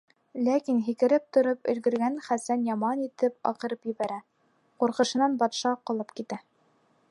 [0.45, 4.19] Ләкин һикереп тороп өлгөргән Хәсән яман итеп аҡырып ебәрә,
[4.85, 6.45] ҡурҡышынан батша ҡолап китә.